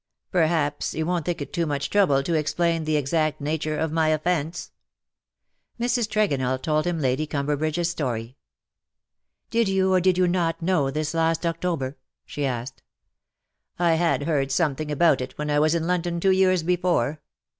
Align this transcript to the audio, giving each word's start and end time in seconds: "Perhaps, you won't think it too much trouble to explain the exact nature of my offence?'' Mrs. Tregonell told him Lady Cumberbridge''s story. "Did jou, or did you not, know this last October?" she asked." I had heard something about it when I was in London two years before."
"Perhaps, 0.31 0.95
you 0.95 1.05
won't 1.05 1.25
think 1.25 1.43
it 1.43 1.53
too 1.53 1.67
much 1.67 1.91
trouble 1.91 2.23
to 2.23 2.33
explain 2.33 2.85
the 2.85 2.95
exact 2.97 3.39
nature 3.39 3.77
of 3.77 3.91
my 3.91 4.07
offence?'' 4.07 4.71
Mrs. 5.79 6.09
Tregonell 6.09 6.59
told 6.59 6.87
him 6.87 6.99
Lady 6.99 7.27
Cumberbridge''s 7.27 7.89
story. 7.91 8.35
"Did 9.51 9.67
jou, 9.67 9.93
or 9.93 10.01
did 10.01 10.17
you 10.17 10.27
not, 10.27 10.59
know 10.59 10.89
this 10.89 11.13
last 11.13 11.45
October?" 11.45 11.97
she 12.25 12.47
asked." 12.47 12.81
I 13.77 13.93
had 13.93 14.23
heard 14.23 14.51
something 14.51 14.89
about 14.89 15.21
it 15.21 15.37
when 15.37 15.51
I 15.51 15.59
was 15.59 15.75
in 15.75 15.85
London 15.85 16.19
two 16.19 16.31
years 16.31 16.63
before." 16.63 17.21